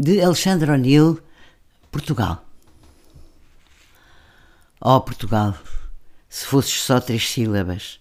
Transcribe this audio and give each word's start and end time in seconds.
de 0.00 0.20
Alexandre 0.20 0.70
O'Neill, 0.70 1.18
Portugal. 1.90 2.44
Oh, 4.80 5.00
Portugal, 5.00 5.58
se 6.28 6.46
fosses 6.46 6.82
só 6.82 7.00
três 7.00 7.28
sílabas, 7.28 7.98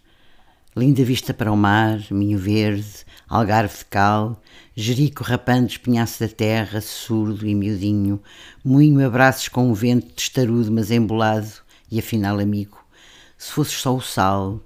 linda 0.75 1.03
vista 1.03 1.33
para 1.33 1.51
o 1.51 1.57
mar, 1.57 1.99
minho 2.11 2.37
verde, 2.37 3.03
algarve 3.27 3.79
de 3.79 3.85
cal, 3.85 4.39
jerico 4.75 5.23
rapando 5.23 5.65
espinhaço 5.65 6.19
da 6.19 6.27
terra, 6.27 6.81
surdo 6.81 7.47
e 7.47 7.55
miudinho, 7.55 8.21
moinho 8.63 9.03
abraços 9.03 9.47
com 9.47 9.67
um 9.67 9.73
vento 9.73 10.13
testarudo 10.13 10.71
mas 10.71 10.91
embolado, 10.91 11.51
e 11.89 11.97
afinal 11.97 12.37
amigo, 12.37 12.77
se 13.39 13.51
fosses 13.51 13.73
só 13.73 13.95
o 13.95 14.01
sal, 14.01 14.61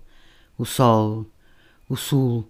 o 0.57 0.65
sol, 0.65 1.25
o 1.87 1.95
sul, 1.95 2.45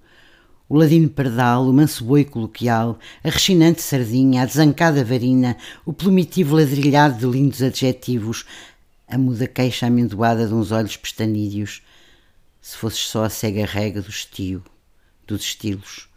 o 0.72 0.78
ladino 0.78 1.10
pardal, 1.10 1.68
o 1.68 1.74
manso 1.74 2.02
boi 2.02 2.24
coloquial, 2.24 2.98
a 3.26 3.30
rechinante 3.30 3.82
sardinha, 3.82 4.42
a 4.42 4.46
desancada 4.46 5.04
varina, 5.04 5.58
o 5.86 5.92
plumitivo 5.92 6.56
ladrilhado 6.56 7.20
de 7.20 7.26
lindos 7.26 7.62
adjetivos, 7.62 8.46
a 9.06 9.18
muda 9.18 9.48
queixa 9.48 9.88
amendoada 9.88 10.48
de 10.48 10.54
uns 10.54 10.72
olhos 10.72 10.96
pestanídeos, 10.96 11.82
se 12.62 12.78
fosses 12.78 13.02
só 13.02 13.26
a 13.26 13.30
cega 13.30 13.66
rega 13.66 14.02
do 14.02 14.10
estio, 14.10 14.64
dos 15.28 15.42
estilos, 15.42 16.08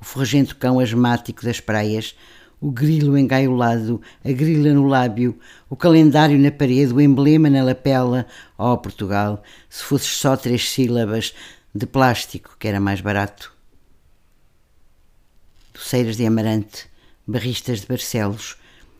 o 0.00 0.04
forragento 0.04 0.56
cão 0.56 0.80
asmático 0.80 1.44
das 1.44 1.60
praias, 1.60 2.16
o 2.60 2.72
grilo 2.72 3.16
engaiolado, 3.16 4.02
a 4.24 4.32
grila 4.32 4.74
no 4.74 4.88
lábio, 4.88 5.38
o 5.70 5.76
calendário 5.76 6.36
na 6.36 6.50
parede, 6.50 6.92
o 6.92 7.00
emblema 7.00 7.48
na 7.48 7.62
lapela, 7.62 8.26
ó 8.58 8.72
oh, 8.72 8.78
Portugal, 8.78 9.40
se 9.70 9.84
fosses 9.84 10.16
só 10.16 10.36
três 10.36 10.68
sílabas 10.68 11.32
de 11.72 11.86
plástico, 11.86 12.56
que 12.58 12.66
era 12.66 12.80
mais 12.80 13.00
barato 13.00 13.53
doceiras 15.94 16.16
de 16.16 16.26
Amarante, 16.26 16.88
barristas 17.24 17.82
de 17.82 17.86
Barcelos, 17.86 18.56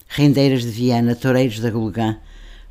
rendeiras 0.07 0.63
de 0.63 0.71
Viana, 0.71 1.17
toureiros 1.17 1.59
da 1.59 1.69
Gulgã. 1.69 2.21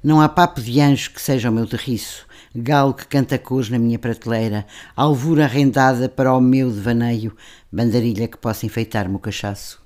Não 0.02 0.22
há 0.22 0.30
papo 0.30 0.62
de 0.62 0.80
anjo 0.80 1.12
que 1.12 1.22
seja 1.22 1.50
o 1.50 1.54
meu 1.54 1.68
terriço, 1.68 2.26
galo 2.56 2.94
que 2.94 3.06
canta 3.06 3.38
cores 3.38 3.70
na 3.70 3.78
minha 3.78 4.00
prateleira, 4.00 4.66
alvura 4.96 5.44
arrendada 5.44 6.08
para 6.08 6.34
o 6.34 6.40
meu 6.40 6.72
devaneio, 6.72 7.36
bandarilha 7.70 8.30
que 8.30 8.38
possa 8.38 8.66
enfeitar-me 8.66 9.14
o 9.14 9.20
cachaço. 9.20 9.84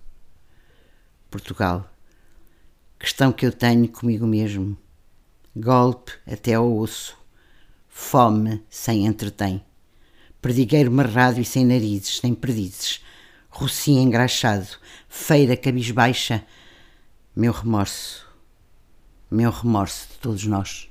Portugal, 1.32 1.92
questão 3.00 3.32
que 3.32 3.44
eu 3.44 3.52
tenho 3.52 3.88
comigo 3.88 4.28
mesmo, 4.28 4.78
golpe 5.56 6.12
até 6.32 6.54
ao 6.54 6.78
osso, 6.78 7.18
fome 7.90 8.64
sem 8.70 9.08
entretém, 9.08 9.66
perdigueiro 10.40 10.92
marrado 10.92 11.42
e 11.42 11.46
sem 11.46 11.66
narizes, 11.66 12.20
sem 12.20 12.36
perdizes, 12.36 13.02
rocinho 13.58 14.04
engraxado, 14.04 14.68
feira 15.10 15.58
cabisbaixa, 15.58 16.46
meu 17.36 17.52
remorso, 17.52 18.28
meu 19.32 19.50
remorso 19.50 20.10
de 20.10 20.20
todos 20.20 20.46
nós. 20.46 20.88